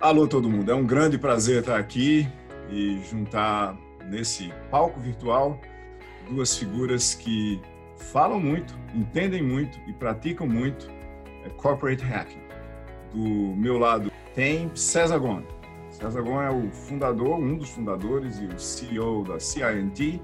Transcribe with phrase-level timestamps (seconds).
[0.00, 0.70] Alô, todo mundo.
[0.70, 2.28] É um grande prazer estar aqui
[2.70, 3.76] e juntar
[4.08, 5.60] nesse palco virtual
[6.30, 7.60] duas figuras que
[7.96, 10.88] falam muito, entendem muito e praticam muito
[11.44, 12.38] é corporate hacking.
[13.12, 15.42] Do meu lado tem César Gon.
[15.90, 20.20] César Gon é o fundador, um dos fundadores e o CEO da CINT,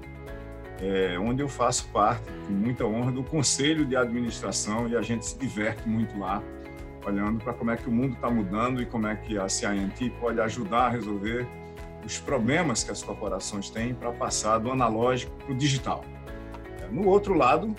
[0.79, 5.25] é, onde eu faço parte, com muita honra, do conselho de administração e a gente
[5.25, 6.41] se diverte muito lá,
[7.05, 10.09] olhando para como é que o mundo está mudando e como é que a CINT
[10.19, 11.47] pode ajudar a resolver
[12.05, 16.03] os problemas que as corporações têm para passar do analógico para o digital.
[16.81, 17.75] É, no outro lado,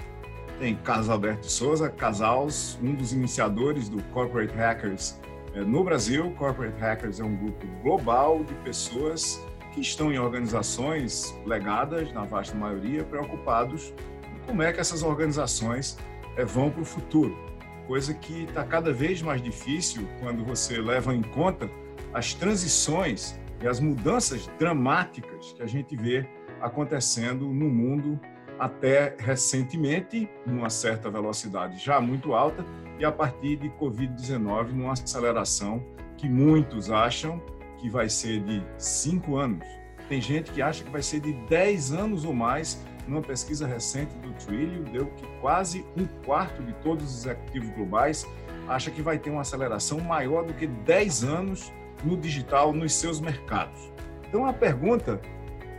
[0.59, 5.21] tem Carlos Alberto Souza, Casals, um dos iniciadores do Corporate Hackers
[5.55, 6.31] é, no Brasil.
[6.33, 9.41] Corporate Hackers é um grupo global de pessoas
[9.73, 15.99] que estão em organizações legadas, na vasta maioria, preocupados com como é que essas organizações
[16.37, 17.46] é, vão para o futuro.
[17.87, 21.71] Coisa que está cada vez mais difícil quando você leva em conta
[22.13, 26.27] as transições e as mudanças dramáticas que a gente vê
[26.61, 28.19] acontecendo no mundo
[28.59, 32.65] até recentemente, numa certa velocidade já muito alta,
[32.99, 35.85] e a partir de Covid-19, numa aceleração
[36.17, 37.41] que muitos acham
[37.79, 39.67] que vai ser de cinco anos.
[40.09, 42.83] Tem gente que acha que vai ser de 10 anos ou mais.
[43.07, 48.27] Numa pesquisa recente do Trillium, deu que quase um quarto de todos os executivos globais
[48.69, 53.21] acha que vai ter uma aceleração maior do que 10 anos no digital nos seus
[53.21, 53.93] mercados.
[54.29, 55.21] Então, a pergunta,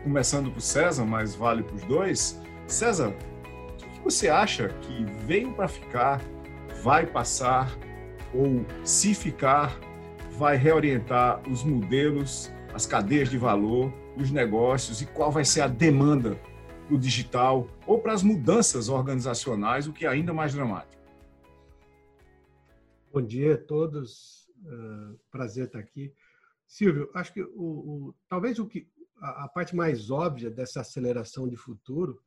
[0.03, 5.51] começando por César, mas vale para os dois, César, o que você acha que veio
[5.51, 6.21] para ficar,
[6.81, 7.77] vai passar,
[8.33, 9.77] ou se ficar,
[10.37, 15.67] vai reorientar os modelos, as cadeias de valor, os negócios e qual vai ser a
[15.67, 16.37] demanda
[16.87, 21.03] para o digital ou para as mudanças organizacionais, o que é ainda mais dramático.
[23.11, 26.13] Bom dia a todos, uh, prazer estar aqui.
[26.65, 27.47] Silvio, acho que o,
[28.09, 28.87] o talvez o que
[29.19, 32.21] a, a, parte mais óbvia dessa aceleração de futuro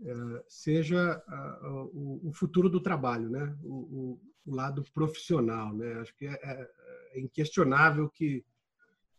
[0.00, 3.56] uh, seja uh, o, o, futuro do trabalho, né?
[3.62, 6.00] O, o, lado profissional, né?
[6.00, 6.70] Acho que é, é
[7.12, 8.44] é inquestionável que,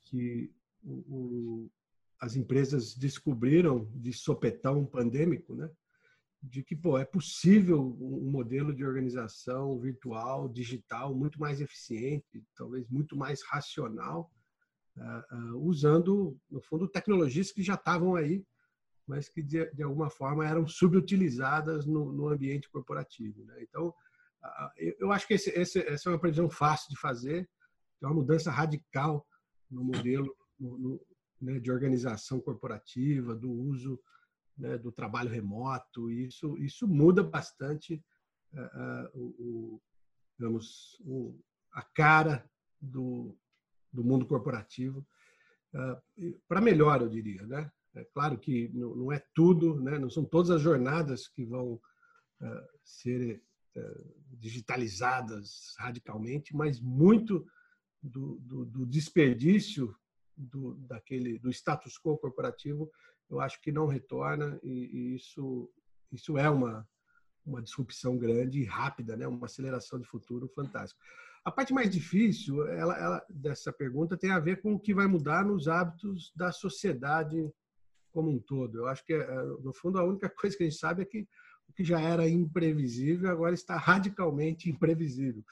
[0.02, 0.52] que
[0.84, 1.70] o,
[2.24, 5.70] as empresas descobriram de sopetão pandêmico, né?
[6.42, 12.88] de que pô, é possível um modelo de organização virtual, digital, muito mais eficiente, talvez
[12.88, 14.32] muito mais racional,
[14.96, 18.46] uh, uh, usando, no fundo, tecnologias que já estavam aí,
[19.06, 23.44] mas que, de, de alguma forma, eram subutilizadas no, no ambiente corporativo.
[23.44, 23.64] Né?
[23.64, 27.50] Então, uh, eu, eu, acho que esse, esse, essa é uma previsão fácil de fazer,
[28.02, 29.28] é uma mudança radical
[29.70, 31.06] no modelo no, no,
[31.44, 34.00] né, de organização corporativa, do uso
[34.58, 36.10] né, do trabalho remoto.
[36.10, 38.04] Isso, isso muda bastante
[38.54, 39.82] uh, uh, o,
[40.38, 41.38] digamos, o,
[41.74, 42.50] a cara
[42.80, 43.38] do,
[43.92, 45.06] do mundo corporativo.
[45.74, 47.46] Uh, Para melhor, eu diria.
[47.46, 47.70] Né?
[47.96, 50.00] É claro que não, não, é tudo, né?
[50.00, 51.80] não são todas as jornadas que vão
[52.84, 53.42] ser
[54.34, 57.48] digitalizadas radicalmente, mas muito
[58.02, 59.96] do, do, do desperdício
[60.36, 62.92] do, daquele, do status quo corporativo,
[63.30, 65.70] eu acho que não retorna e, e isso,
[66.12, 66.88] isso é uma,
[67.46, 69.28] uma disrupção grande e rápida, né?
[69.28, 71.00] uma aceleração de futuro fantástica.
[71.44, 75.08] A parte mais difícil ela, ela, dessa pergunta tem a ver com o que vai
[75.08, 77.52] mudar nos hábitos da sociedade
[78.12, 78.80] como um todo.
[78.80, 81.28] Eu acho que, é, no fundo, a única coisa que a gente sabe é que
[81.68, 85.44] o que já era imprevisível agora está radicalmente imprevisível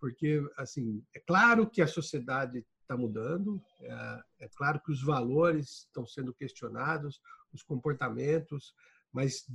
[0.00, 5.86] porque assim é claro que a sociedade está mudando, é, é, claro que os valores
[5.86, 7.20] estão sendo questionados,
[7.52, 8.74] os comportamentos,
[9.12, 9.46] mas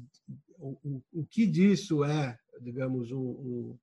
[0.58, 3.78] o, o, o que disso é, digamos, um,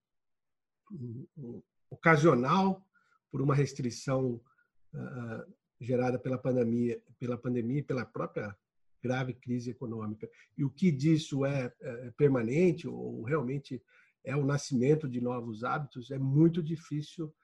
[0.90, 2.82] um, um, ocasional
[3.30, 4.40] por uma restrição
[4.94, 8.56] uh, gerada pela pandemia, pela pandemia e pela própria
[9.02, 13.82] grave crise econômica, e o que disso é, é permanente ou realmente
[14.24, 17.34] é o nascimento de novos hábitos, é muito difícil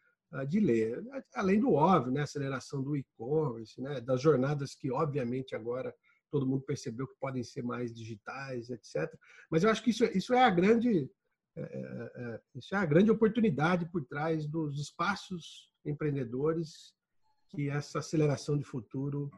[0.49, 1.03] de ler.
[1.35, 5.95] Além do óbvio, né, aceleração do e-commerce, né, das jornadas que, obviamente, agora
[6.31, 9.11] todo mundo percebeu que podem ser mais digitais, etc.
[9.51, 11.11] Mas eu acho que isso, isso é a grande
[11.57, 16.95] é, é, é, isso é a grande oportunidade por trás dos espaços empreendedores
[17.49, 19.31] que essa aceleração de futuro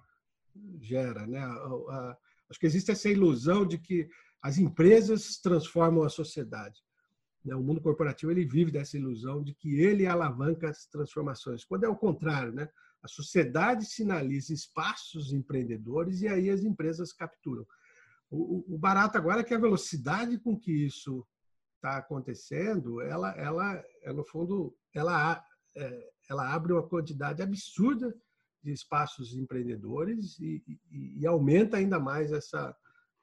[0.81, 1.41] gera, né?
[2.51, 4.09] acho que existe essa ilusão de que
[4.43, 6.81] as empresas transformam a sociedade.
[7.45, 7.55] Né?
[7.55, 11.89] O mundo corporativo ele vive dessa ilusão de que ele alavanca as transformações, quando é
[11.89, 12.69] o contrário, né?
[13.03, 17.67] A sociedade sinaliza espaços empreendedores e aí as empresas capturam.
[18.31, 21.27] O, o barato agora é que a velocidade com que isso
[21.77, 25.43] está acontecendo, ela, ela, ela, no fundo, ela
[25.75, 28.15] é, ela abre uma quantidade absurda
[28.63, 32.77] de espaços empreendedores e, e, e aumenta ainda mais essa,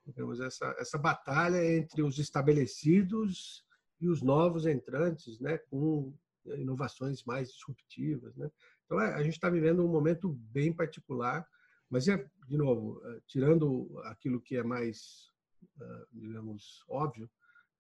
[0.05, 3.63] digamos, essa, essa batalha entre os estabelecidos
[3.99, 6.13] e os novos entrantes, né, com
[6.45, 8.35] inovações mais disruptivas.
[8.35, 8.49] Né?
[8.85, 11.47] Então, é, a gente está vivendo um momento bem particular,
[11.89, 15.31] mas, é, de novo, é, tirando aquilo que é mais,
[16.11, 17.29] digamos, óbvio,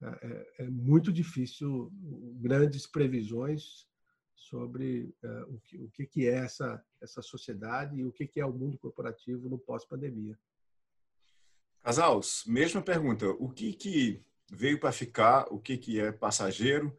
[0.01, 1.91] é, é muito difícil
[2.39, 3.87] grandes previsões
[4.35, 5.13] sobre
[5.47, 9.49] o, que, o que é essa, essa sociedade e o que é o mundo corporativo
[9.49, 10.37] no pós-pandemia.
[11.81, 13.27] Casals, mesma pergunta.
[13.39, 15.45] O que, que veio para ficar?
[15.49, 16.95] O que, que é passageiro?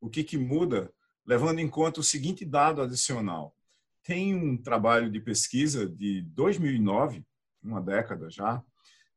[0.00, 0.92] O que, que muda?
[1.24, 3.56] Levando em conta o seguinte dado adicional.
[4.02, 7.24] Tem um trabalho de pesquisa de 2009,
[7.62, 8.62] uma década já,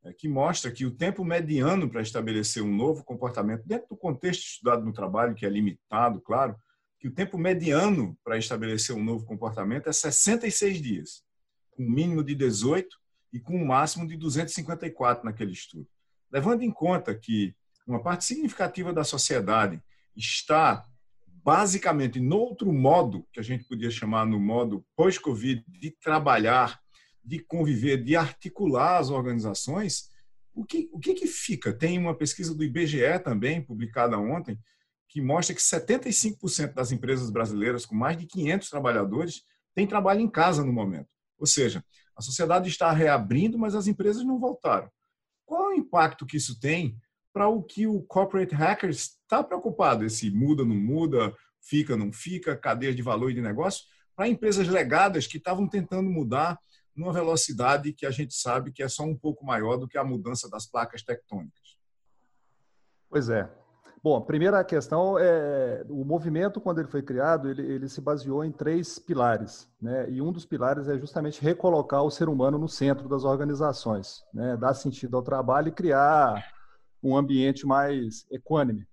[0.03, 4.43] é, que mostra que o tempo mediano para estabelecer um novo comportamento, dentro do contexto
[4.43, 6.55] estudado no trabalho, que é limitado, claro,
[6.99, 11.23] que o tempo mediano para estabelecer um novo comportamento é 66 dias,
[11.71, 12.95] com um mínimo de 18
[13.33, 15.87] e com um máximo de 254 naquele estudo.
[16.31, 17.55] Levando em conta que
[17.85, 19.81] uma parte significativa da sociedade
[20.15, 20.83] está
[21.27, 26.79] basicamente no outro modo, que a gente podia chamar no modo pós-Covid, de trabalhar,
[27.23, 30.09] de conviver, de articular as organizações,
[30.55, 31.73] o que, o que, que fica?
[31.73, 34.57] Tem uma pesquisa do IBGE também, publicada ontem,
[35.07, 39.43] que mostra que 75% das empresas brasileiras com mais de 500 trabalhadores
[39.75, 41.09] têm trabalho em casa no momento.
[41.37, 41.83] Ou seja,
[42.15, 44.89] a sociedade está reabrindo, mas as empresas não voltaram.
[45.45, 46.97] Qual é o impacto que isso tem
[47.35, 50.05] para o que o corporate hacker está preocupado?
[50.05, 53.83] Esse muda, não muda, fica, não fica, cadeia de valor e de negócio,
[54.15, 56.57] para empresas legadas que estavam tentando mudar
[56.95, 60.03] numa velocidade que a gente sabe que é só um pouco maior do que a
[60.03, 61.75] mudança das placas tectônicas.
[63.09, 63.51] Pois é.
[64.01, 68.45] Bom, a primeira questão é o movimento quando ele foi criado, ele, ele se baseou
[68.45, 70.09] em três pilares, né?
[70.09, 74.55] E um dos pilares é justamente recolocar o ser humano no centro das organizações, né?
[74.55, 76.54] Dar sentido ao trabalho e criar
[77.09, 78.87] um ambiente mais equânime.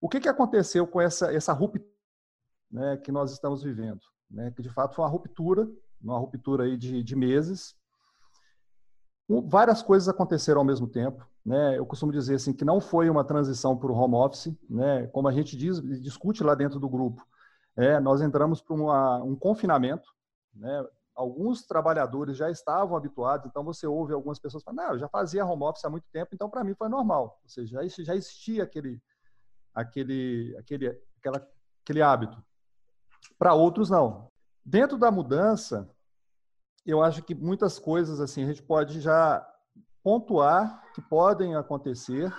[0.00, 1.88] O que, que aconteceu com essa essa ruptura
[2.70, 4.00] né, que nós estamos vivendo,
[4.30, 4.50] né?
[4.50, 5.68] Que de fato foi uma ruptura,
[6.00, 7.76] uma ruptura aí de, de meses.
[9.46, 11.78] Várias coisas aconteceram ao mesmo tempo né?
[11.78, 15.06] Eu costumo dizer assim que não foi uma transição para o home office, né?
[15.08, 17.26] Como a gente diz, discute lá dentro do grupo,
[17.76, 18.74] é, nós entramos para
[19.24, 20.08] um confinamento,
[20.54, 20.84] né?
[21.20, 25.44] Alguns trabalhadores já estavam habituados, então você ouve algumas pessoas falando, não, eu já fazia
[25.44, 27.38] home office há muito tempo, então para mim foi normal.
[27.42, 28.98] Ou seja, já existia aquele,
[29.74, 31.46] aquele, aquele, aquela,
[31.84, 32.42] aquele hábito.
[33.38, 34.28] Para outros não.
[34.64, 35.90] Dentro da mudança,
[36.86, 39.46] eu acho que muitas coisas assim a gente pode já
[40.02, 42.32] pontuar que podem acontecer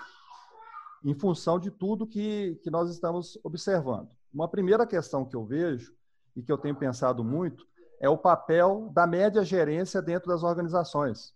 [1.06, 4.10] em função de tudo que, que nós estamos observando.
[4.34, 5.94] Uma primeira questão que eu vejo
[6.36, 7.70] e que eu tenho pensado muito
[8.02, 11.36] é o papel da média gerência dentro das organizações.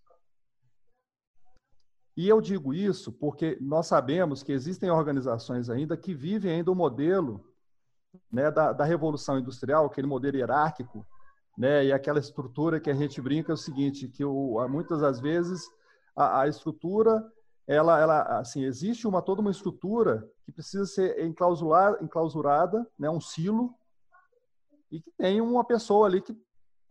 [2.18, 6.76] E eu digo isso porque nós sabemos que existem organizações ainda que vivem ainda o
[6.76, 7.46] modelo
[8.32, 11.06] né, da, da revolução industrial, aquele modelo hierárquico,
[11.56, 15.20] né, e aquela estrutura que a gente brinca é o seguinte, que o, muitas das
[15.20, 15.70] vezes
[16.16, 17.24] a, a estrutura,
[17.68, 23.76] ela, ela, assim, existe uma toda uma estrutura que precisa ser enclausurada, né, um silo,
[24.92, 26.45] e que tem uma pessoa ali que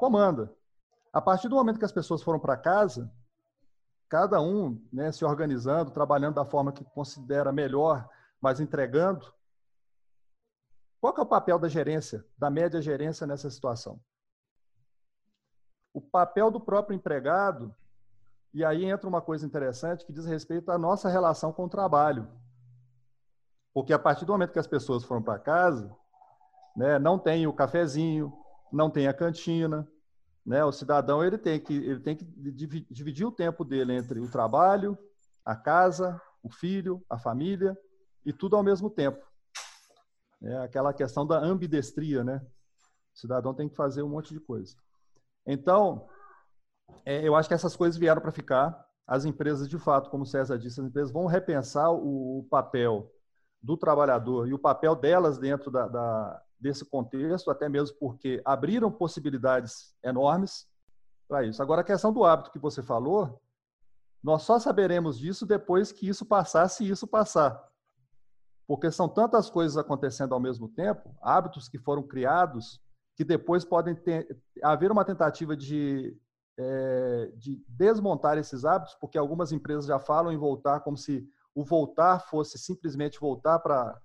[0.04, 0.54] comanda.
[1.10, 3.10] A partir do momento que as pessoas foram para casa,
[4.06, 8.06] cada um né, se organizando, trabalhando da forma que considera melhor,
[8.38, 9.32] mas entregando.
[11.00, 13.98] Qual é o papel da gerência, da média gerência nessa situação?
[15.94, 17.74] O papel do próprio empregado
[18.52, 22.28] e aí entra uma coisa interessante que diz respeito à nossa relação com o trabalho.
[23.72, 25.96] Porque a partir do momento que as pessoas foram para casa,
[26.76, 28.32] né, não tem o cafezinho,
[28.70, 29.88] não tem a cantina,
[30.44, 30.64] né?
[30.64, 34.98] O cidadão ele tem que ele tem que dividir o tempo dele entre o trabalho,
[35.44, 37.76] a casa, o filho, a família
[38.24, 39.24] e tudo ao mesmo tempo.
[40.42, 42.44] É aquela questão da ambidestria, né?
[43.14, 44.76] O cidadão tem que fazer um monte de coisa.
[45.46, 46.06] Então,
[47.04, 48.84] é, eu acho que essas coisas vieram para ficar.
[49.06, 53.10] As empresas, de fato, como o César disse, as empresas vão repensar o, o papel
[53.62, 58.90] do trabalhador e o papel delas dentro da, da, desse contexto, até mesmo porque abriram
[58.90, 60.66] possibilidades enormes
[61.28, 61.62] para isso.
[61.62, 63.38] Agora, a questão do hábito que você falou,
[64.22, 67.62] nós só saberemos disso depois que isso passar, se isso passar.
[68.66, 72.80] Porque são tantas coisas acontecendo ao mesmo tempo, hábitos que foram criados,
[73.14, 74.26] que depois podem ter,
[74.62, 76.18] haver uma tentativa de
[76.56, 81.64] é, de desmontar esses hábitos, porque algumas empresas já falam em voltar como se o
[81.64, 84.00] voltar fosse simplesmente voltar para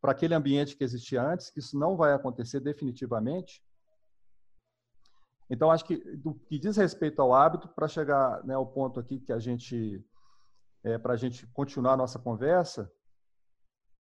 [0.00, 3.62] para aquele ambiente que existia antes, isso não vai acontecer definitivamente.
[5.48, 9.18] Então, acho que do que diz respeito ao hábito, para chegar né, ao ponto aqui
[9.18, 10.02] que a gente,
[10.82, 12.90] é, para a gente continuar a nossa conversa,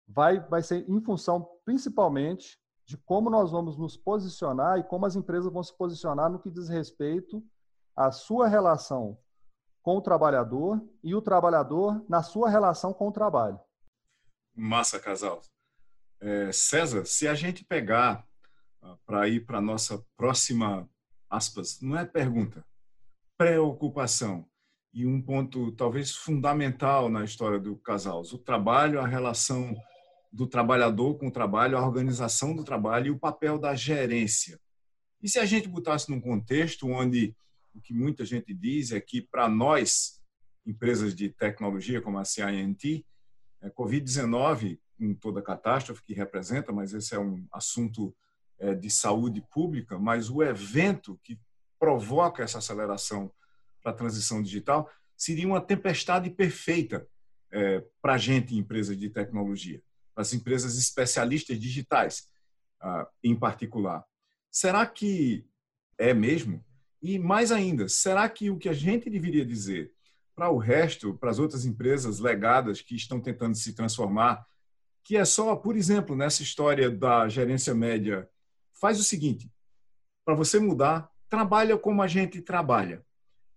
[0.08, 5.16] vai, vai ser em função principalmente de como nós vamos nos posicionar e como as
[5.16, 7.44] empresas vão se posicionar no que diz respeito
[7.96, 9.18] à sua relação
[9.82, 13.60] com o trabalhador e o trabalhador na sua relação com o trabalho.
[14.56, 15.42] Massa, casal.
[16.26, 18.26] É, César, se a gente pegar
[18.82, 20.90] ah, para ir para a nossa próxima,
[21.30, 22.66] aspas, não é pergunta,
[23.38, 24.48] preocupação,
[24.94, 29.76] e um ponto talvez fundamental na história do casal, o trabalho, a relação
[30.32, 34.58] do trabalhador com o trabalho, a organização do trabalho e o papel da gerência.
[35.22, 37.36] E se a gente botasse num contexto onde
[37.76, 40.22] o que muita gente diz é que para nós,
[40.66, 43.06] empresas de tecnologia como a CINT,
[43.62, 48.16] é, Covid-19, com toda a catástrofe que representa, mas esse é um assunto
[48.60, 51.40] é, de saúde pública, mas o evento que
[51.80, 53.32] provoca essa aceleração
[53.82, 57.08] para a transição digital seria uma tempestade perfeita
[57.52, 59.82] é, para a gente, empresa de tecnologia
[60.16, 62.28] as empresas especialistas digitais,
[62.82, 64.04] ah, em particular.
[64.52, 65.46] Será que
[65.98, 66.64] é mesmo?
[67.02, 69.92] E mais ainda, será que o que a gente deveria dizer
[70.36, 74.46] para o resto, para as outras empresas legadas que estão tentando se transformar,
[75.04, 78.30] que é só, por exemplo, nessa história da gerência média,
[78.80, 79.52] faz o seguinte:
[80.26, 83.04] para você mudar, trabalha como a gente trabalha.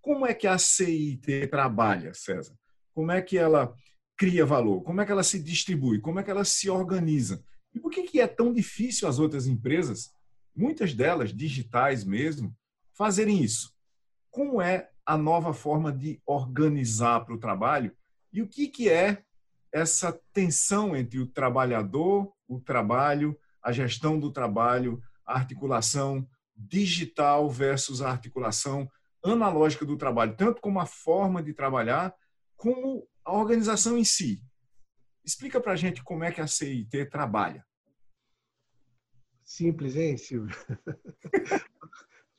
[0.01, 2.57] Como é que a CIT trabalha, César?
[2.93, 3.73] Como é que ela
[4.17, 4.81] cria valor?
[4.81, 5.99] Como é que ela se distribui?
[5.99, 7.43] Como é que ela se organiza?
[7.73, 10.11] E por que, que é tão difícil as outras empresas,
[10.55, 12.55] muitas delas digitais mesmo,
[12.93, 13.73] fazerem isso?
[14.31, 17.95] Como é a nova forma de organizar para o trabalho?
[18.33, 19.23] E o que, que é
[19.71, 28.01] essa tensão entre o trabalhador, o trabalho, a gestão do trabalho, a articulação digital versus
[28.01, 28.89] a articulação
[29.23, 32.15] analógica do trabalho, tanto como a forma de trabalhar,
[32.55, 34.41] como a organização em si.
[35.23, 37.65] Explica para a gente como é que a CIT trabalha.
[39.43, 40.55] Simples, hein, Silvio?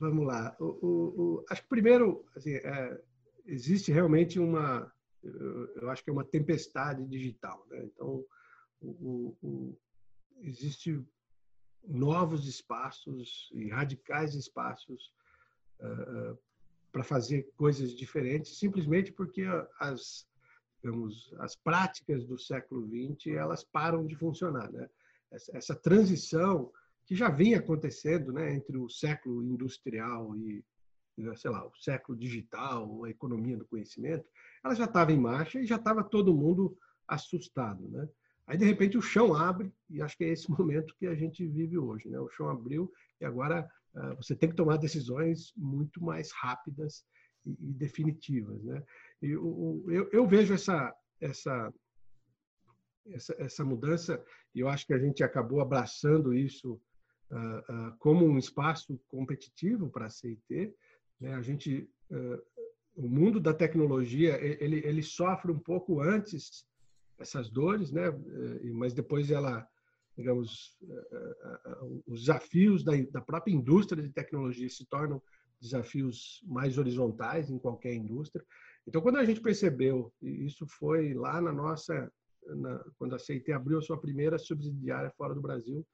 [0.00, 0.56] Vamos lá.
[0.58, 3.00] O, o, o, acho que primeiro assim, é,
[3.46, 7.66] existe realmente uma, eu acho que é uma tempestade digital.
[7.70, 7.84] Né?
[7.84, 8.24] Então,
[10.40, 11.04] existe
[11.86, 15.12] novos espaços e radicais espaços
[15.80, 16.38] uh, uh,
[16.92, 19.44] para fazer coisas diferentes, simplesmente porque
[19.78, 20.26] as
[20.82, 24.88] digamos, as práticas do século XX elas param de funcionar, né?
[25.30, 26.72] Essa, essa transição
[27.04, 30.64] que já vinha acontecendo, né, entre o século industrial e
[31.36, 34.24] sei lá, o século digital, a economia do conhecimento,
[34.68, 38.06] ela já estava em marcha e já estava todo mundo assustado, né?
[38.46, 41.46] Aí de repente o chão abre e acho que é esse momento que a gente
[41.46, 42.20] vive hoje, né?
[42.20, 47.04] O chão abriu e agora uh, você tem que tomar decisões muito mais rápidas
[47.46, 48.82] e, e definitivas, né?
[49.22, 51.72] E o, eu, eu vejo essa, essa,
[53.06, 54.22] essa, essa mudança,
[54.54, 56.80] e eu acho que a gente acabou abraçando isso
[57.30, 60.74] uh, uh, como um espaço competitivo para a CIT.
[61.20, 61.34] Né?
[61.34, 61.90] A gente,
[62.98, 66.66] o mundo da tecnologia, ele, ele sofre um pouco antes
[67.16, 68.06] essas dores, né?
[68.74, 69.64] mas depois ela,
[70.16, 70.76] digamos,
[72.06, 75.22] os desafios da, da própria indústria de tecnologia se tornam
[75.60, 78.44] desafios mais horizontais em qualquer indústria.
[78.84, 82.10] Então, quando a gente percebeu, e isso foi lá na nossa,
[82.46, 85.86] na, quando a CIT abriu a sua primeira subsidiária fora do Brasil,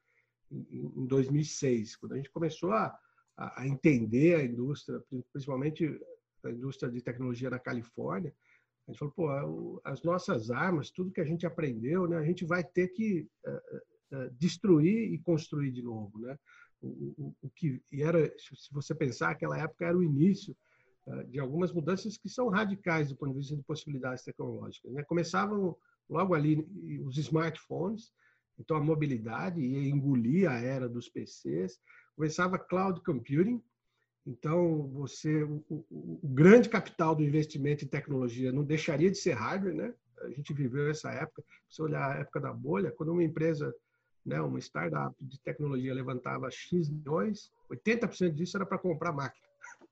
[0.50, 2.98] em, em 2006, quando a gente começou a,
[3.36, 6.00] a entender a indústria, principalmente
[6.48, 8.34] a indústria de tecnologia na Califórnia,
[8.86, 12.44] a gente falou, pô, as nossas armas, tudo que a gente aprendeu, né, a gente
[12.44, 16.38] vai ter que uh, uh, destruir e construir de novo, né?
[16.82, 20.54] O, o, o que era, se você pensar, aquela época era o início
[21.06, 24.92] eh, de algumas mudanças que são radicais do ponto de vista de possibilidades tecnológicas.
[24.92, 25.02] Né?
[25.04, 25.76] Começavam
[26.08, 26.56] logo ali
[27.04, 28.12] os smartphones,
[28.58, 31.78] então a mobilidade ia engolir a era dos PCs.
[32.16, 33.62] Começava cloud computing,
[34.26, 35.84] então você o, o,
[36.22, 39.94] o, grande capital do investimento em tecnologia não deixaria de ser hardware, né?
[40.22, 41.44] A gente viveu essa época.
[41.68, 43.74] Se olhar a época da bolha, quando uma empresa,
[44.24, 49.44] né, uma startup de tecnologia levantava x milhões, 80% disso era para comprar máquina.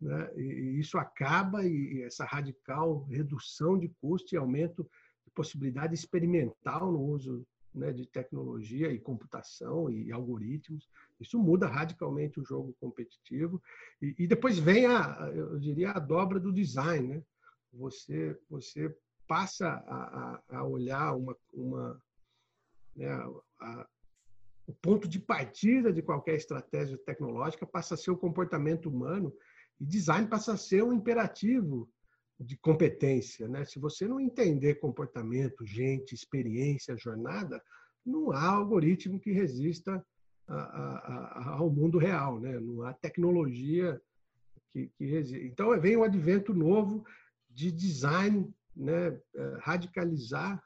[0.00, 0.30] Né?
[0.34, 4.88] E isso acaba, e essa radical redução de custo e aumento
[5.26, 10.88] de possibilidade experimental no uso né, de tecnologia e computação e algoritmos.
[11.20, 13.62] Isso muda radicalmente o jogo competitivo.
[14.00, 17.08] E, e depois vem, a, eu diria, a dobra do design.
[17.08, 17.22] Né?
[17.72, 18.96] Você, você
[19.28, 22.02] passa a, a olhar uma, uma,
[22.96, 23.10] né,
[23.60, 23.86] a,
[24.66, 29.32] o ponto de partida de qualquer estratégia tecnológica passa a ser o comportamento humano
[29.80, 31.88] e design passa a ser um imperativo
[32.38, 33.46] de competência.
[33.46, 33.64] Né?
[33.64, 37.62] Se você não entender comportamento, gente, experiência, jornada,
[38.04, 40.04] não há algoritmo que resista
[40.54, 42.58] a, a, ao mundo real, né?
[42.58, 44.00] não há tecnologia
[44.72, 45.46] que, que.
[45.46, 47.04] Então, vem um advento novo
[47.48, 49.20] de design, né?
[49.34, 50.62] É, radicalizar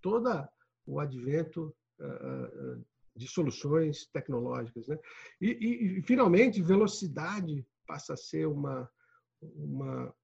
[0.00, 0.48] toda
[0.86, 1.74] o advento
[3.16, 4.86] de soluções tecnológicas.
[4.86, 4.98] Né?
[5.40, 8.88] E, e, e, finalmente, velocidade passa a ser uma,
[9.40, 10.14] uma,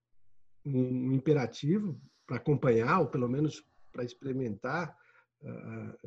[0.64, 4.96] um imperativo para acompanhar, ou pelo menos para experimentar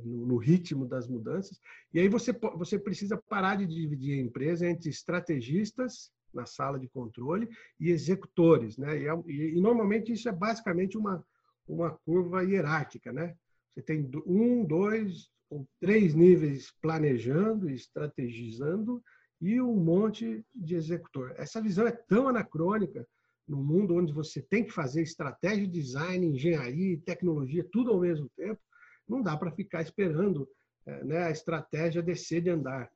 [0.04, 1.60] no, ritmo das mudanças.
[1.94, 6.88] E aí você, você precisa parar de dividir a empresa entre estrategistas na sala de
[6.88, 7.50] controle
[7.80, 8.78] e executores.
[8.78, 9.02] Né?
[9.02, 11.26] E, é e, e normalmente isso é basicamente uma,
[11.68, 13.12] uma curva hierárquica.
[13.12, 13.36] Né?
[13.74, 19.02] Você tem um, dois ou três níveis planejando, estrategizando
[19.42, 21.34] e um monte de executor.
[21.38, 23.08] Essa visão é tão anacrônica
[23.48, 28.30] no mundo onde você tem que fazer estratégia, design, engenharia e tecnologia tudo ao mesmo
[28.36, 28.60] tempo,
[29.08, 30.48] não dá para ficar esperando
[30.86, 32.92] eh, né, a estratégia descer de andar.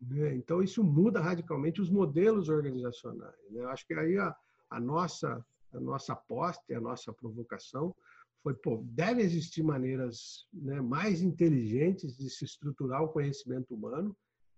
[0.00, 0.34] Né?
[0.34, 3.50] Então, isso muda radicalmente os modelos organizacionais.
[3.50, 3.62] Né?
[3.62, 4.34] Eu acho que aí a,
[4.70, 7.94] a, nossa, a nossa aposta e a nossa provocação
[8.42, 14.16] foi, pô, deve existir maneiras né, mais inteligentes de se estruturar o conhecimento humano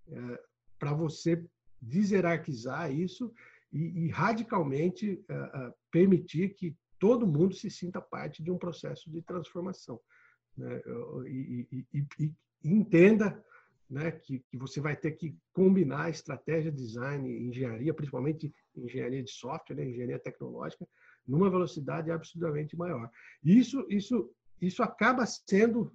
[0.09, 0.42] é,
[0.78, 1.45] para você
[1.80, 3.33] deserarquizar isso
[3.73, 9.11] e, e radicalmente é, é, permitir que todo mundo se sinta parte de um processo
[9.11, 9.99] de transformação.
[10.61, 10.83] Né?
[11.26, 13.43] E, e, e, entenda
[13.88, 19.75] né, que, que, você vai ter que combinar estratégia, design, engenharia, principalmente engenharia de software,
[19.75, 20.87] né, engenharia tecnológica,
[21.26, 23.11] numa velocidade absolutamente maior.
[23.43, 25.93] Isso, isso, isso acaba sendo,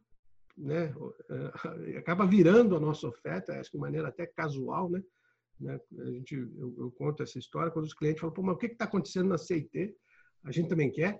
[0.57, 0.93] né,
[1.29, 5.03] eh, acaba virando a nossa oferta, acho que de maneira até casual, né?
[5.59, 8.57] né a gente, eu, eu, conto essa história quando os clientes falam, pô, mas o
[8.57, 9.95] que está acontecendo na CIT?
[10.43, 11.19] A gente também quer.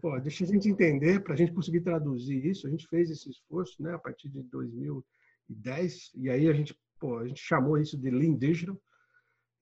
[0.00, 2.66] Pô, deixa a gente entender para a gente conseguir traduzir isso.
[2.66, 5.04] A gente fez esse esforço, né, a partir de 2000
[5.48, 8.80] 2010, e aí a gente, pô, a gente chamou isso de Lean Digital.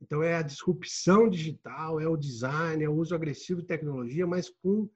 [0.00, 4.50] Então, é a disrupção digital, é o design, é o uso agressivo de tecnologia, mas
[4.50, 4.88] com,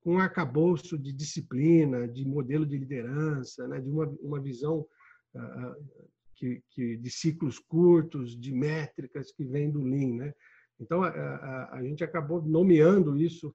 [0.00, 3.80] com um arcabouço de disciplina, de modelo de liderança, né?
[3.80, 4.86] de uma, uma visão
[5.34, 6.06] uh,
[6.36, 10.14] que, que, de ciclos curtos, de métricas que vem do Lean.
[10.14, 10.34] Né?
[10.78, 13.52] Então, a, a, a gente acabou nomeando isso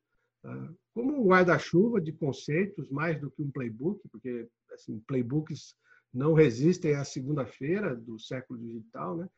[0.93, 5.75] como um guarda-chuva de conceitos, mais do que um playbook, porque assim, playbooks
[6.13, 9.29] não resistem à segunda-feira do século digital, né?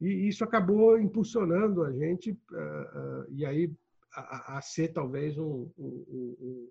[0.00, 3.72] E isso acabou impulsionando a gente uh, uh, e aí
[4.14, 6.06] a, a, ser talvez um, um,
[6.38, 6.70] um,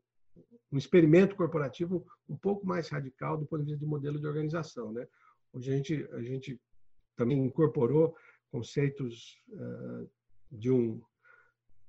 [0.72, 4.92] um, experimento corporativo um pouco mais radical do ponto de vista de modelo de organização,
[4.92, 5.08] né?
[5.54, 6.60] Onde a gente a gente
[7.16, 8.16] também incorporou
[8.52, 9.38] conceitos
[10.52, 11.02] de um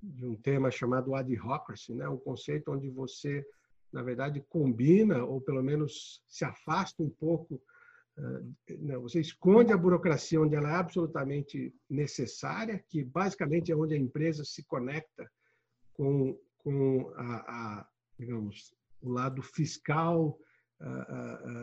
[0.02, 2.08] de um tema chamado adhocracy, né?
[2.08, 3.44] Um conceito onde você
[3.92, 7.60] na verdade, combina, ou pelo menos se afasta um pouco.
[8.16, 13.94] Eh, né, você esconde a burocracia onde ela é absolutamente necessária, que basicamente é onde
[13.94, 15.30] a empresa se conecta
[15.92, 20.38] com, com a, a digamos, o lado fiscal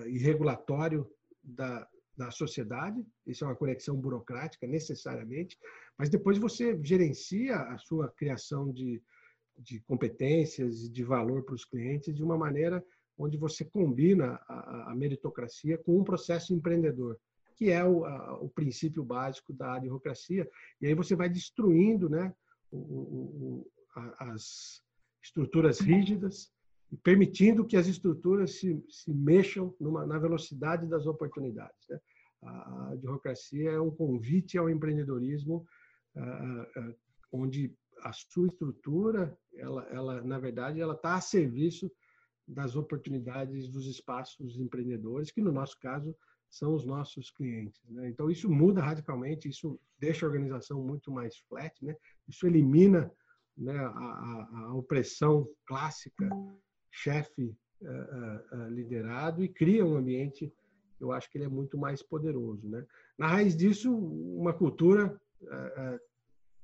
[0.05, 1.09] e regulatório
[1.43, 3.05] da, da sociedade.
[3.25, 5.57] Isso é uma conexão burocrática, necessariamente.
[5.97, 9.01] Mas depois você gerencia a sua criação de,
[9.57, 12.83] de competências e de valor para os clientes de uma maneira
[13.17, 17.17] onde você combina a, a meritocracia com um processo empreendedor,
[17.55, 20.49] que é o, a, o princípio básico da advocacia.
[20.81, 22.33] E aí você vai destruindo né,
[22.71, 23.71] o, o,
[24.19, 24.81] as
[25.23, 26.51] estruturas rígidas
[27.03, 31.87] permitindo que as estruturas se, se mexam numa, na velocidade das oportunidades.
[31.89, 31.99] Né?
[32.43, 35.65] A advocacia é um convite ao empreendedorismo,
[37.31, 41.91] onde a sua estrutura, ela, ela na verdade, ela está a serviço
[42.47, 46.15] das oportunidades dos espaços empreendedores, que no nosso caso
[46.49, 47.81] são os nossos clientes.
[47.89, 48.09] Né?
[48.09, 51.95] Então isso muda radicalmente, isso deixa a organização muito mais flat, né?
[52.27, 53.11] Isso elimina
[53.57, 56.29] né, a, a, a, opressão clássica,
[56.97, 60.51] chefe uh, uh, liderado e cria um ambiente,
[60.99, 62.85] eu acho que ele é muito mais poderoso, né?
[63.17, 65.19] Na raiz disso, uma cultura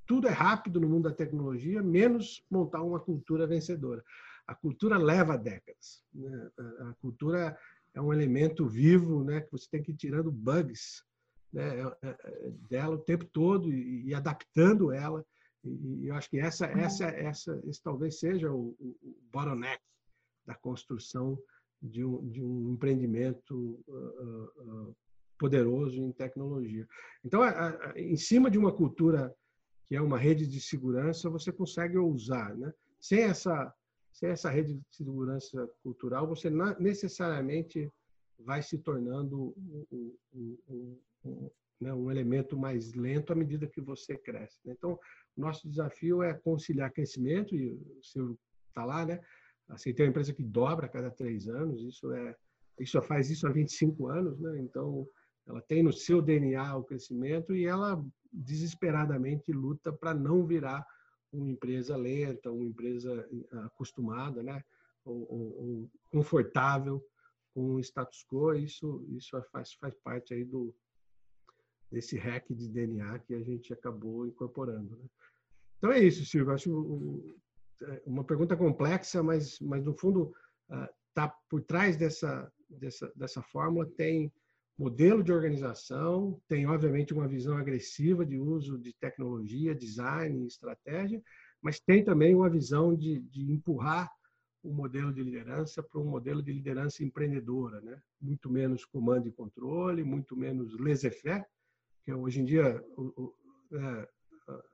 [0.05, 4.03] tudo é rápido no mundo da tecnologia, menos montar uma cultura vencedora.
[4.45, 6.03] A cultura leva décadas.
[6.13, 6.51] Né?
[6.57, 7.57] A cultura
[7.93, 9.41] é um elemento vivo, né?
[9.41, 11.03] Que você tem que ir tirando bugs
[11.53, 11.79] né?
[11.79, 15.23] É, é, é, dela o tempo todo e, adaptando ela.
[15.63, 19.81] E, e, eu acho que essa, essa, essa, esse talvez seja o, o, o bottleneck
[20.45, 21.38] da construção
[21.82, 24.95] de um, de um empreendimento uh, uh,
[25.38, 26.88] poderoso em tecnologia.
[27.23, 27.41] Então,
[27.95, 29.34] em cima de uma cultura
[29.88, 32.56] que é uma rede de segurança, você consegue ousar.
[32.56, 32.73] Né?
[32.99, 33.73] Sem, essa,
[34.13, 37.91] sem essa rede de segurança cultural, você necessariamente
[38.39, 39.53] vai se tornando
[39.91, 44.60] um, um, um, né, um elemento mais lento à medida que você cresce.
[44.65, 44.73] Né?
[44.77, 44.97] Então,
[45.36, 48.38] nosso desafio é conciliar crescimento, e o senhor
[48.69, 49.19] está lá, né?
[49.69, 52.36] Assim, tem uma empresa que dobra a cada três anos, isso é
[52.80, 54.60] isso faz isso há 25 anos, né?
[54.60, 55.08] Então,
[55.45, 60.86] ela tem no seu DNA o crescimento e ela desesperadamente luta para não virar
[61.32, 63.28] uma empresa lenta, uma empresa
[63.65, 64.63] acostumada, né?
[65.06, 67.04] Ou, ou, ou confortável
[67.54, 68.54] com o status quo.
[68.54, 70.73] Isso isso faz faz parte aí do
[71.91, 74.95] desse hack de DNA que a gente acabou incorporando.
[74.97, 75.06] Né?
[75.78, 76.54] Então é isso, Silvio.
[76.54, 77.36] Acho
[78.05, 80.33] uma pergunta complexa, mas mas no fundo
[80.69, 80.89] ah,
[81.49, 84.31] por trás dessa dessa dessa fórmula tem
[84.77, 91.21] modelo de organização, tem, obviamente, uma visão agressiva de uso de tecnologia, design, estratégia,
[91.61, 94.11] mas tem também uma visão de, de empurrar
[94.63, 98.01] o modelo de liderança para um modelo de liderança empreendedora, né?
[98.19, 101.45] muito menos comando e controle, muito menos laissez-faire,
[102.03, 104.09] que hoje em dia o, o, é,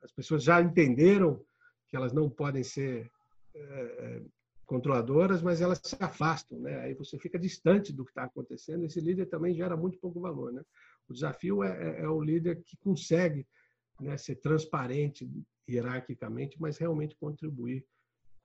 [0.03, 1.43] as pessoas já entenderam
[1.89, 3.11] que elas não podem ser
[3.55, 4.21] é,
[4.65, 6.79] controladoras, mas elas se afastam, né?
[6.81, 8.85] Aí você fica distante do que está acontecendo.
[8.85, 10.63] Esse líder também gera muito pouco valor, né?
[11.09, 13.47] O desafio é, é, é o líder que consegue
[13.99, 15.27] né, ser transparente
[15.67, 17.83] hierarquicamente, mas realmente contribuir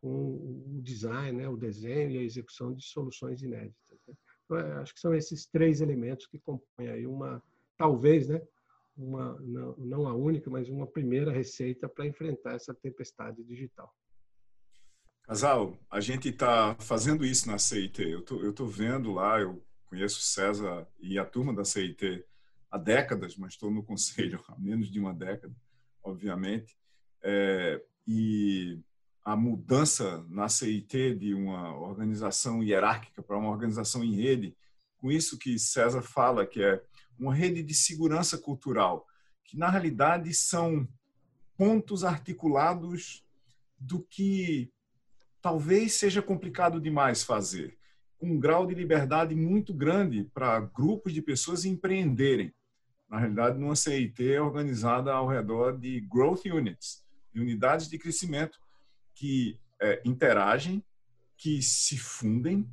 [0.00, 0.34] com
[0.76, 3.98] o design, né, o desenho e a execução de soluções inéditas.
[4.06, 4.14] Né?
[4.44, 7.42] Então, é, acho que são esses três elementos que compõem aí uma,
[7.76, 8.42] talvez, né,
[8.96, 13.92] uma não, não a única, mas uma primeira receita para enfrentar essa tempestade digital.
[15.22, 18.02] Casal, a gente está fazendo isso na CIT.
[18.02, 22.24] Eu tô, eu tô vendo lá, eu conheço César e a turma da CIT
[22.70, 25.54] há décadas, mas estou no conselho há menos de uma década,
[26.02, 26.76] obviamente.
[27.22, 28.78] É, e
[29.24, 34.54] a mudança na CIT de uma organização hierárquica para uma organização em rede,
[35.04, 36.82] com isso que César fala, que é
[37.18, 39.06] uma rede de segurança cultural,
[39.44, 40.88] que na realidade são
[41.58, 43.22] pontos articulados
[43.78, 44.72] do que
[45.42, 47.76] talvez seja complicado demais fazer,
[48.16, 52.50] com um grau de liberdade muito grande para grupos de pessoas empreenderem.
[53.06, 58.58] Na realidade, numa CIT organizada ao redor de growth units, de unidades de crescimento
[59.14, 60.82] que é, interagem,
[61.36, 62.66] que se fundem,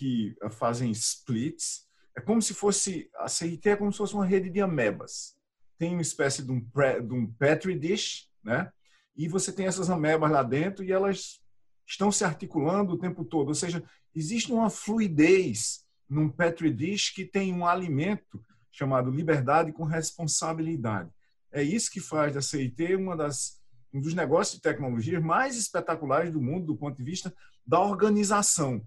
[0.00, 1.86] que é, fazem splits.
[2.16, 5.36] É como se fosse a CIT é como se fosse uma rede de amebas.
[5.78, 8.72] Tem uma espécie de um, de um petri dish, né?
[9.14, 11.40] E você tem essas amebas lá dentro e elas
[11.86, 13.48] estão se articulando o tempo todo.
[13.48, 13.84] Ou seja,
[14.14, 21.10] existe uma fluidez num Petri dish que tem um alimento chamado liberdade com responsabilidade.
[21.52, 23.60] É isso que faz da CIT uma das
[23.92, 27.34] um dos negócios de tecnologia mais espetaculares do mundo do ponto de vista
[27.66, 28.86] da organização,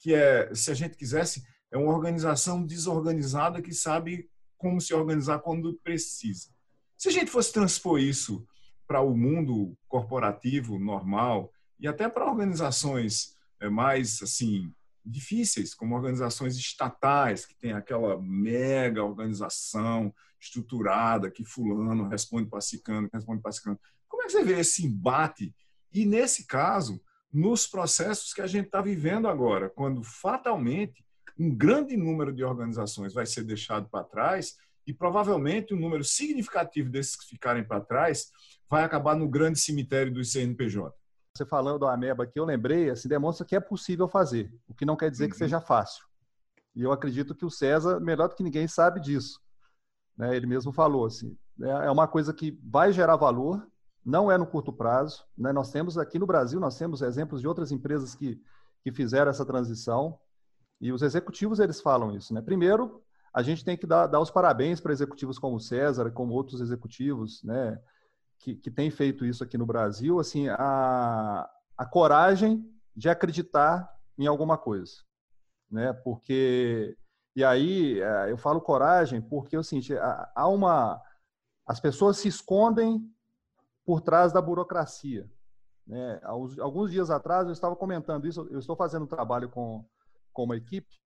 [0.00, 5.38] que é, se a gente quisesse, é uma organização desorganizada que sabe como se organizar
[5.38, 6.48] quando precisa.
[6.96, 8.44] Se a gente fosse transpor isso
[8.86, 14.72] para o mundo corporativo normal, e até para organizações é, mais assim
[15.04, 23.08] difíceis, como organizações estatais que tem aquela mega organização estruturada que fulano responde para ciclano,
[23.12, 23.80] responde para ciclano.
[24.08, 25.54] Como é que você vê esse embate?
[25.92, 27.00] E nesse caso,
[27.32, 31.04] nos processos que a gente está vivendo agora, quando fatalmente
[31.38, 36.90] um grande número de organizações vai ser deixado para trás e provavelmente um número significativo
[36.90, 38.30] desses que ficarem para trás
[38.68, 40.94] vai acabar no grande cemitério do CNPJ.
[41.36, 44.84] Você falando do Ameba aqui, eu lembrei, assim, demonstra que é possível fazer, o que
[44.84, 45.30] não quer dizer uhum.
[45.30, 46.04] que seja fácil.
[46.74, 49.40] E eu acredito que o César, melhor do que ninguém, sabe disso.
[50.16, 50.36] Né?
[50.36, 53.66] Ele mesmo falou assim, é, é uma coisa que vai gerar valor,
[54.10, 55.24] não é no curto prazo.
[55.36, 55.52] Né?
[55.52, 58.40] Nós temos aqui no Brasil, nós temos exemplos de outras empresas que,
[58.82, 60.18] que fizeram essa transição
[60.80, 62.34] e os executivos eles falam isso.
[62.34, 62.42] Né?
[62.42, 66.34] Primeiro, a gente tem que dar, dar os parabéns para executivos como o César, como
[66.34, 67.80] outros executivos, né?
[68.40, 74.26] que, que tem feito isso aqui no Brasil, assim, a, a coragem de acreditar em
[74.26, 75.02] alguma coisa,
[75.70, 75.92] né?
[75.92, 76.96] Porque
[77.36, 79.94] e aí é, eu falo coragem porque seguinte,
[80.34, 81.00] há uma
[81.66, 83.08] as pessoas se escondem
[83.84, 85.30] por trás da burocracia,
[85.86, 86.20] né?
[86.22, 89.84] Alguns dias atrás eu estava comentando isso, eu estou fazendo um trabalho com
[90.32, 91.00] com uma equipe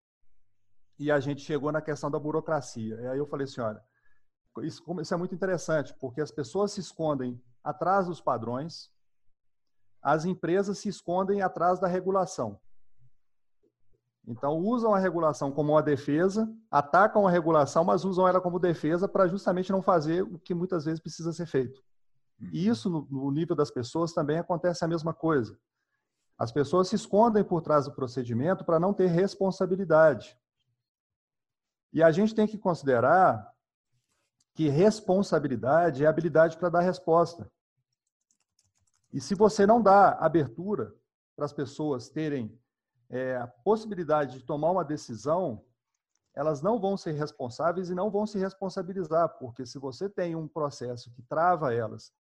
[0.98, 3.00] e a gente chegou na questão da burocracia.
[3.00, 3.82] E aí eu falei assim, olha,
[4.62, 8.90] isso, isso é muito interessante, porque as pessoas se escondem atrás dos padrões,
[10.00, 12.60] as empresas se escondem atrás da regulação.
[14.26, 19.06] Então, usam a regulação como uma defesa, atacam a regulação, mas usam ela como defesa
[19.06, 21.82] para justamente não fazer o que muitas vezes precisa ser feito.
[22.40, 22.72] E uhum.
[22.72, 25.58] isso, no nível das pessoas, também acontece a mesma coisa.
[26.36, 30.36] As pessoas se escondem por trás do procedimento para não ter responsabilidade.
[31.92, 33.52] E a gente tem que considerar
[34.52, 37.50] que responsabilidade é habilidade para dar resposta.
[39.12, 40.92] E se você não dá abertura
[41.36, 42.58] para as pessoas terem
[43.08, 45.64] é, a possibilidade de tomar uma decisão,
[46.34, 50.48] elas não vão ser responsáveis e não vão se responsabilizar, porque se você tem um
[50.48, 52.12] processo que trava elas,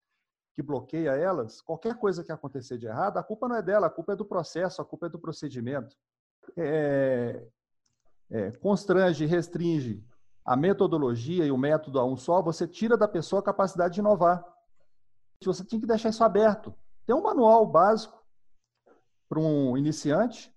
[0.53, 3.89] que bloqueia elas, qualquer coisa que acontecer de errado, a culpa não é dela, a
[3.89, 5.95] culpa é do processo, a culpa é do procedimento.
[6.55, 7.47] É,
[8.29, 10.05] é, constrange, restringe
[10.45, 13.99] a metodologia e o método a um só, você tira da pessoa a capacidade de
[13.99, 14.43] inovar.
[15.43, 16.73] Você tem que deixar isso aberto.
[17.05, 18.21] Tem um manual básico
[19.27, 20.53] para um iniciante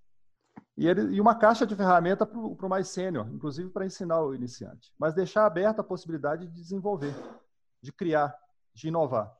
[0.76, 4.34] e, ele, e uma caixa de ferramenta para o mais sênior, inclusive para ensinar o
[4.34, 4.92] iniciante.
[4.98, 7.14] Mas deixar aberta a possibilidade de desenvolver,
[7.82, 8.36] de criar,
[8.74, 9.35] de inovar.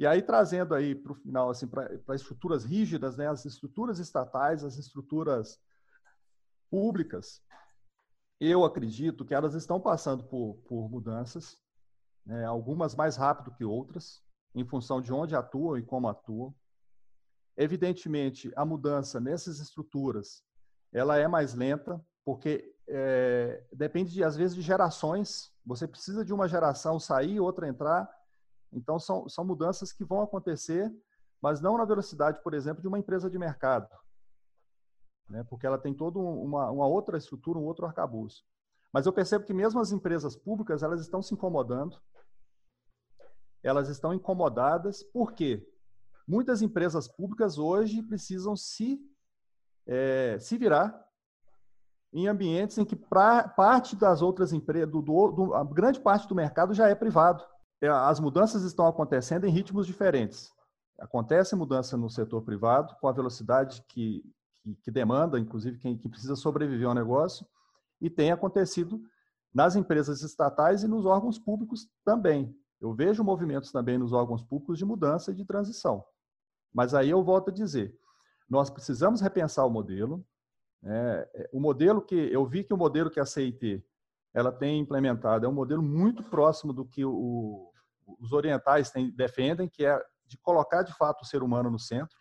[0.00, 4.64] E aí, trazendo aí para o final, assim, para estruturas rígidas, né, as estruturas estatais,
[4.64, 5.60] as estruturas
[6.70, 7.44] públicas,
[8.40, 11.58] eu acredito que elas estão passando por, por mudanças,
[12.24, 16.54] né, algumas mais rápido que outras, em função de onde atuam e como atuam.
[17.54, 20.42] Evidentemente, a mudança nessas estruturas
[20.94, 25.52] ela é mais lenta, porque é, depende, de, às vezes, de gerações.
[25.66, 28.08] Você precisa de uma geração sair, outra entrar.
[28.72, 30.92] Então, são, são mudanças que vão acontecer,
[31.40, 33.88] mas não na velocidade, por exemplo, de uma empresa de mercado.
[35.28, 35.44] Né?
[35.44, 38.44] Porque ela tem toda uma, uma outra estrutura, um outro arcabouço.
[38.92, 41.96] Mas eu percebo que mesmo as empresas públicas, elas estão se incomodando.
[43.62, 45.02] Elas estão incomodadas.
[45.02, 45.66] Por quê?
[46.26, 49.00] Muitas empresas públicas hoje precisam se,
[49.86, 51.06] é, se virar
[52.12, 56.34] em ambientes em que pra, parte das outras empresas, do, do, a grande parte do
[56.34, 57.44] mercado já é privado.
[57.80, 60.52] É, as mudanças estão acontecendo em ritmos diferentes.
[60.98, 64.22] Acontece mudança no setor privado, com a velocidade que,
[64.56, 67.46] que, que demanda, inclusive quem que precisa sobreviver ao negócio,
[68.00, 69.00] e tem acontecido
[69.52, 72.54] nas empresas estatais e nos órgãos públicos também.
[72.80, 76.04] Eu vejo movimentos também nos órgãos públicos de mudança e de transição.
[76.72, 77.94] Mas aí eu volto a dizer,
[78.48, 80.24] nós precisamos repensar o modelo.
[80.82, 81.26] Né?
[81.52, 83.84] O modelo que eu vi que o modelo que a CIT
[84.32, 87.69] ela tem implementado é um modelo muito próximo do que o,
[88.18, 92.18] os orientais têm, defendem, que é de colocar de fato o ser humano no centro.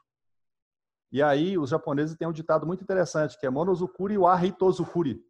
[1.11, 5.23] E aí os japoneses têm um ditado muito interessante, que é monozukuri wa hitozukuri.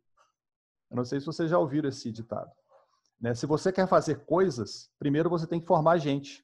[0.89, 2.51] Eu não sei se vocês já ouviram esse ditado.
[3.19, 3.33] Né?
[3.33, 6.43] Se você quer fazer coisas, primeiro você tem que formar gente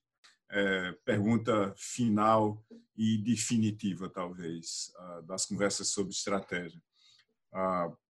[0.51, 2.63] é, pergunta final
[2.95, 4.91] e definitiva, talvez,
[5.25, 6.81] das conversas sobre estratégia.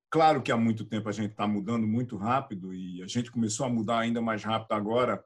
[0.09, 3.65] Claro que há muito tempo a gente está mudando muito rápido e a gente começou
[3.65, 5.23] a mudar ainda mais rápido agora,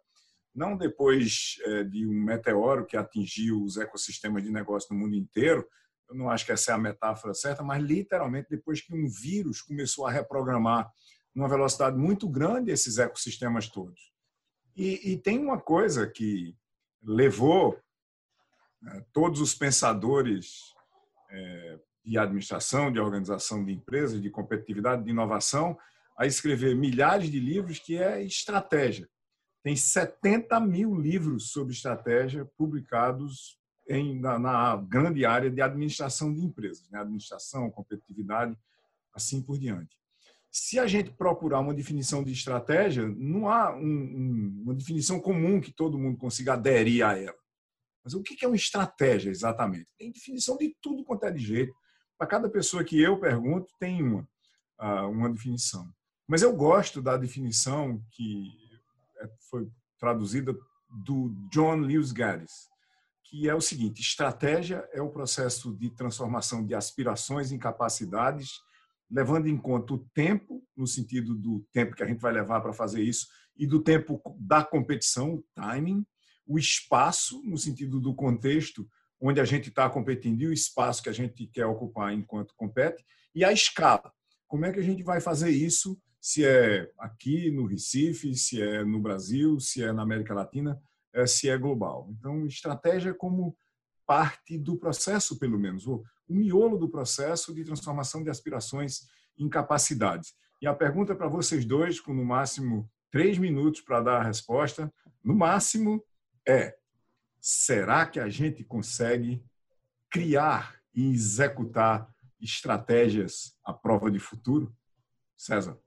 [0.53, 5.67] não depois é, de um meteoro que atingiu os ecossistemas de negócio no mundo inteiro,
[6.09, 9.61] eu não acho que essa é a metáfora certa, mas literalmente depois que um vírus
[9.61, 10.91] começou a reprogramar
[11.33, 14.11] numa velocidade muito grande esses ecossistemas todos.
[14.75, 16.55] E, e tem uma coisa que
[17.03, 17.79] levou
[18.81, 20.73] né, todos os pensadores
[21.29, 25.77] é, de administração, de organização de empresas, de competitividade, de inovação,
[26.17, 29.07] a escrever milhares de livros que é estratégia.
[29.69, 36.43] Tem 70 mil livros sobre estratégia publicados em, na, na, grande área de administração de
[36.43, 36.97] empresas, né?
[36.97, 38.57] administração, competitividade,
[39.13, 39.95] assim por diante.
[40.49, 45.61] Se a gente procurar uma definição de estratégia, não há um, um, uma definição comum
[45.61, 47.37] que todo mundo consiga aderir a ela.
[48.03, 49.93] Mas o que é uma estratégia exatamente?
[49.99, 51.75] Tem definição de tudo quanto é de jeito.
[52.17, 54.27] Para cada pessoa que eu pergunto, tem uma,
[54.79, 55.87] ah, uma definição.
[56.27, 58.67] Mas eu gosto da definição que
[59.49, 59.67] foi
[59.99, 60.55] traduzida
[61.05, 62.67] do John Lewis Gaddis,
[63.23, 68.59] que é o seguinte: estratégia é o processo de transformação de aspirações em capacidades
[69.09, 72.73] levando em conta o tempo, no sentido do tempo que a gente vai levar para
[72.73, 73.27] fazer isso,
[73.57, 76.05] e do tempo da competição, o timing,
[76.45, 78.87] o espaço, no sentido do contexto
[79.21, 83.03] onde a gente está competindo e o espaço que a gente quer ocupar enquanto compete,
[83.35, 84.13] e a escala.
[84.47, 88.83] Como é que a gente vai fazer isso, se é aqui no Recife, se é
[88.83, 90.81] no Brasil, se é na América Latina,
[91.13, 92.09] eh, se é global.
[92.11, 93.57] Então, estratégia como
[94.05, 99.47] parte do processo, pelo menos, o, o miolo do processo de transformação de aspirações em
[99.47, 100.33] capacidades.
[100.61, 104.91] E a pergunta para vocês dois, com no máximo três minutos para dar a resposta,
[105.23, 106.03] no máximo,
[106.47, 106.75] é:
[107.39, 109.43] será que a gente consegue
[110.09, 114.75] criar e executar estratégias à prova de futuro?
[115.37, 115.77] César.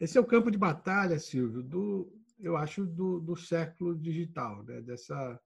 [0.00, 4.80] Esse é o campo de batalha, Silvio, do, eu acho, do, do século digital, né?
[4.80, 5.38] dessa,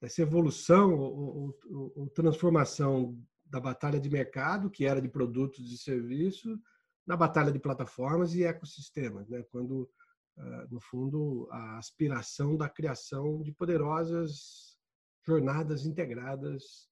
[0.00, 5.76] dessa evolução ou, ou, ou, transformação da batalha de mercado, que era de produtos e
[5.76, 6.56] serviços,
[7.04, 9.42] na batalha de plataformas e ecossistemas, né?
[9.50, 9.90] quando,
[10.36, 14.78] ah, no fundo, a aspiração da criação de poderosas
[15.26, 16.88] jornadas integradas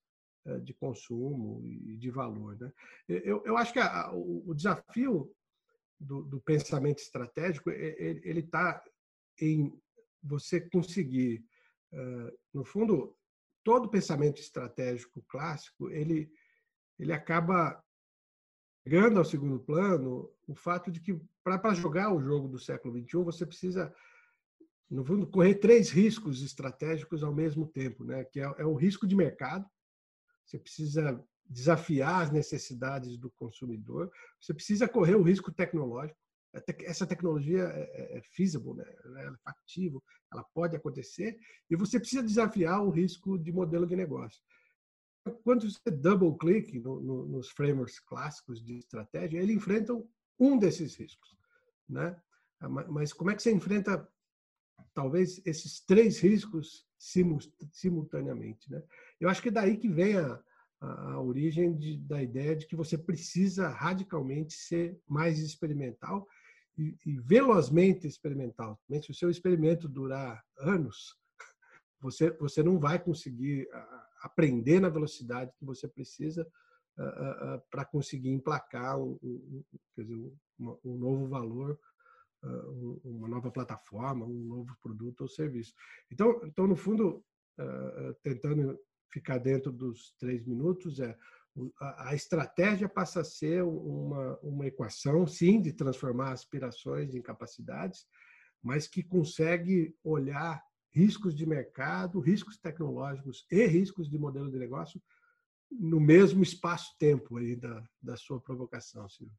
[0.47, 2.57] eh, de consumo e de valor.
[2.57, 2.73] Né?
[3.09, 5.35] Eu, eu acho que a, o, o, desafio
[5.99, 8.83] do, do, pensamento estratégico ele está
[9.41, 9.73] em
[10.23, 11.45] você conseguir,
[12.53, 13.17] no fundo,
[13.65, 16.31] todo pensamento estratégico clássico ele
[16.99, 17.83] ele acaba
[18.83, 23.17] pegando ao segundo plano o fato de que para jogar o jogo do século XXI
[23.25, 23.95] você precisa
[24.89, 28.25] no fundo correr três riscos estratégicos ao mesmo tempo, né?
[28.25, 29.69] Que é, é o risco de mercado,
[30.45, 36.19] você precisa desafiar as necessidades do consumidor, você precisa correr o risco tecnológico.
[36.85, 38.85] Essa tecnologia é, é, é feasible, né?
[39.05, 43.95] ela é factível, ela pode acontecer, e você precisa desafiar o risco de modelo de
[43.95, 44.43] negócio.
[45.43, 50.95] Quando você double click no, no, nos frameworks clássicos de estratégia, eles enfrentam um desses
[50.95, 51.37] riscos,
[51.89, 52.17] né?
[52.89, 54.09] Mas como é que você enfrenta
[54.95, 58.83] talvez esses três riscos simultaneamente, né?
[59.21, 60.43] Eu acho que é daí que vem a,
[60.81, 66.27] a, origem de, da ideia de que você precisa radicalmente ser mais experimental
[66.77, 68.79] e, e velozmente experimental.
[69.03, 71.17] Se o seu experimento durar anos,
[72.01, 73.69] você, você não vai conseguir
[74.23, 76.47] aprender na velocidade que você precisa
[77.71, 79.65] para conseguir emplacar um, um,
[79.97, 81.79] dizer, um, novo valor,
[83.05, 85.75] uma nova plataforma, um novo produto ou serviço.
[86.11, 87.23] Então, então no fundo,
[88.23, 88.79] tentando
[89.17, 91.17] ficar dentro dos três minutos é
[91.81, 98.07] a, estratégia passa a ser uma, uma equação, sim, de transformar aspirações em capacidades,
[98.63, 105.01] mas que consegue olhar riscos de mercado, riscos tecnológicos e riscos de modelo de negócio
[105.71, 109.35] no mesmo espaço-tempo aí da, da sua provocação, Silvio.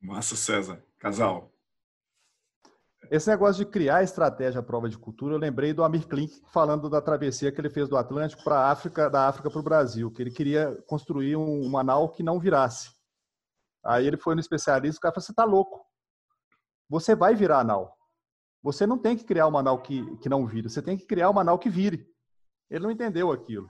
[0.00, 0.82] Massa, César.
[0.98, 1.52] Casal,
[3.10, 6.88] esse negócio de criar estratégia à prova de cultura, eu lembrei do Amir Klink falando
[6.88, 10.10] da travessia que ele fez do Atlântico para a África, da África para o Brasil,
[10.10, 12.90] que ele queria construir um, um anal que não virasse.
[13.84, 15.84] Aí ele foi no especialista, o cara falou: você está louco.
[16.88, 17.96] Você vai virar anal.
[18.62, 21.30] Você não tem que criar um anal que, que não vire, você tem que criar
[21.30, 22.06] um anal que vire.
[22.70, 23.68] Ele não entendeu aquilo.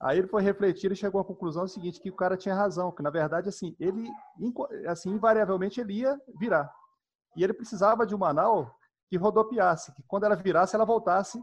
[0.00, 3.02] Aí ele foi refletir e chegou à conclusão seguinte, que o cara tinha razão, que
[3.02, 4.08] na verdade assim, ele
[4.86, 6.72] assim invariavelmente ele ia virar.
[7.36, 11.42] E ele precisava de uma nau que rodopiasse, que quando ela virasse, ela voltasse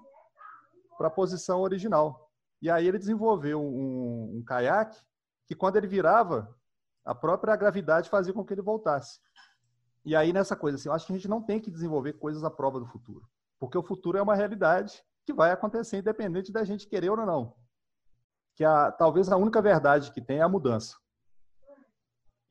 [0.98, 2.30] para a posição original.
[2.62, 5.00] E aí ele desenvolveu um, um caiaque
[5.46, 6.54] que, quando ele virava,
[7.06, 9.20] a própria gravidade fazia com que ele voltasse.
[10.06, 12.44] E aí, nessa coisa, assim, eu acho que a gente não tem que desenvolver coisas
[12.44, 13.28] à prova do futuro.
[13.60, 17.56] Porque o futuro é uma realidade que vai acontecer, independente da gente querer ou não.
[18.56, 20.98] Que a, talvez a única verdade que tem é a mudança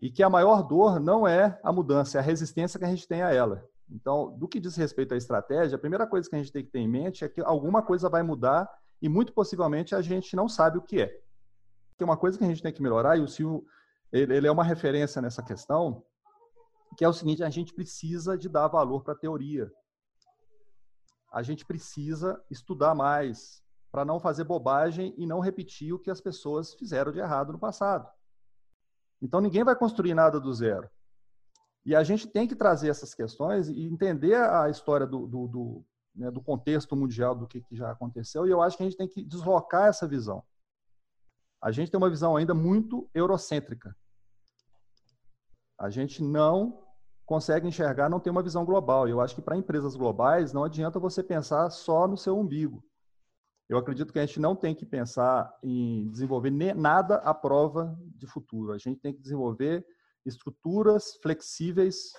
[0.01, 3.07] e que a maior dor não é a mudança, é a resistência que a gente
[3.07, 3.69] tem a ela.
[3.91, 6.71] Então, do que diz respeito à estratégia, a primeira coisa que a gente tem que
[6.71, 8.69] ter em mente é que alguma coisa vai mudar
[9.01, 11.21] e muito possivelmente a gente não sabe o que é.
[11.97, 13.65] Tem uma coisa que a gente tem que melhorar e o Silvio
[14.13, 16.03] ele, é uma referência nessa questão,
[16.97, 19.71] que é o seguinte: a gente precisa de dar valor para a teoria.
[21.31, 26.21] A gente precisa estudar mais para não fazer bobagem e não repetir o que as
[26.21, 28.09] pessoas fizeram de errado no passado.
[29.21, 30.89] Então, ninguém vai construir nada do zero.
[31.85, 35.85] E a gente tem que trazer essas questões e entender a história do, do, do,
[36.15, 38.47] né, do contexto mundial do que, que já aconteceu.
[38.47, 40.43] E eu acho que a gente tem que deslocar essa visão.
[41.63, 43.97] A gente tem uma visão ainda muito eurocêntrica.
[45.79, 46.85] A gente não
[47.25, 49.09] consegue enxergar, não tem uma visão global.
[49.09, 52.85] Eu acho que para empresas globais não adianta você pensar só no seu umbigo.
[53.69, 58.27] Eu acredito que a gente não tem que pensar em desenvolver nada à prova de
[58.27, 58.73] futuro.
[58.73, 59.87] A gente tem que desenvolver
[60.25, 62.13] estruturas flexíveis,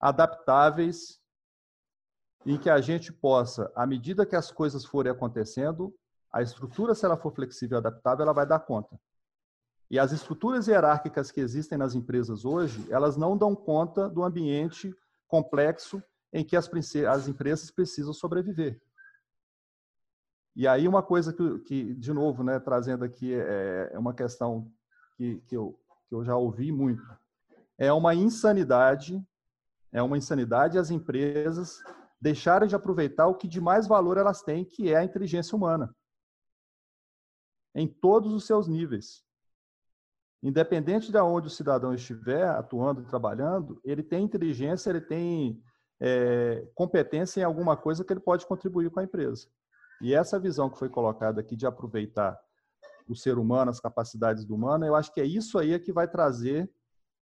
[0.00, 1.20] adaptáveis,
[2.44, 5.94] em que a gente possa, à medida que as coisas forem acontecendo,
[6.32, 8.98] a estrutura, se ela for flexível e adaptável, ela vai dar conta.
[9.88, 14.92] E as estruturas hierárquicas que existem nas empresas hoje, elas não dão conta do ambiente
[15.28, 16.68] complexo em que as,
[17.08, 18.82] as empresas precisam sobreviver.
[20.56, 24.70] E aí uma coisa que, que de novo, né, trazendo aqui é, é uma questão
[25.16, 25.78] que, que, eu,
[26.08, 27.02] que eu já ouvi muito,
[27.76, 29.20] é uma insanidade,
[29.92, 31.82] é uma insanidade as empresas
[32.20, 35.94] deixarem de aproveitar o que de mais valor elas têm, que é a inteligência humana,
[37.74, 39.24] em todos os seus níveis.
[40.42, 45.62] independente de onde o cidadão estiver atuando e trabalhando, ele tem inteligência, ele tem
[45.98, 49.48] é, competência em alguma coisa que ele pode contribuir com a empresa.
[50.00, 52.38] E essa visão que foi colocada aqui de aproveitar
[53.08, 56.08] o ser humano, as capacidades do humano, eu acho que é isso aí que vai
[56.08, 56.70] trazer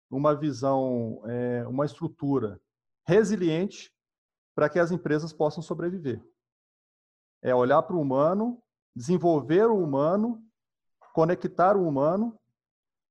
[0.10, 2.60] uma visão, é, uma estrutura
[3.06, 3.92] resiliente
[4.54, 6.24] para que as empresas possam sobreviver.
[7.42, 8.62] É olhar para o humano,
[8.96, 10.44] desenvolver o humano,
[11.14, 12.38] conectar o humano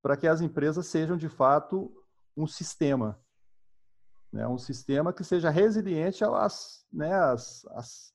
[0.03, 1.93] para que as empresas sejam de fato
[2.37, 3.21] um sistema,
[4.33, 4.47] né?
[4.47, 8.15] um sistema que seja resiliente às, né, às, às,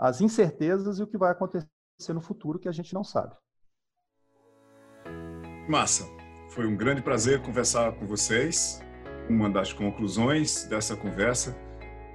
[0.00, 1.68] às incertezas e o que vai acontecer
[2.08, 3.34] no futuro que a gente não sabe.
[5.68, 6.04] Massa,
[6.48, 8.80] foi um grande prazer conversar com vocês.
[9.28, 11.54] Uma das conclusões dessa conversa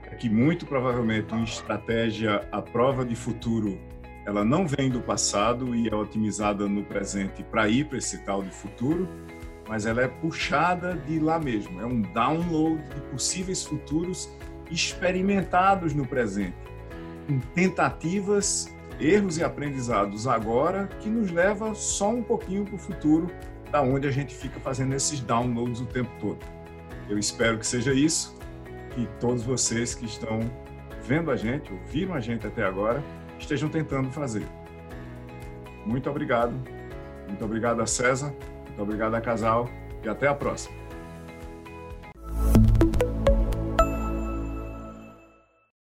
[0.03, 3.79] é que muito provavelmente uma estratégia à prova de futuro
[4.25, 8.41] ela não vem do passado e é otimizada no presente para ir para esse tal
[8.41, 9.07] de futuro,
[9.67, 11.79] mas ela é puxada de lá mesmo.
[11.79, 14.27] É um download de possíveis futuros
[14.71, 16.57] experimentados no presente,
[17.27, 23.27] com tentativas, erros e aprendizados agora que nos leva só um pouquinho para o futuro,
[23.71, 26.39] da onde a gente fica fazendo esses downloads o tempo todo.
[27.09, 28.35] Eu espero que seja isso,
[28.91, 30.39] que todos vocês que estão
[31.03, 33.03] vendo a gente, ouviram a gente até agora,
[33.37, 34.45] estejam tentando fazer.
[35.85, 36.53] Muito obrigado.
[37.27, 38.33] Muito obrigado a César,
[38.67, 39.69] muito obrigado a Casal
[40.03, 40.84] e até a próxima.